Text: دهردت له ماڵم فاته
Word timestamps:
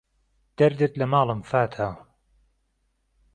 دهردت 0.57 0.93
له 0.99 1.05
ماڵم 1.11 1.41
فاته 1.49 1.87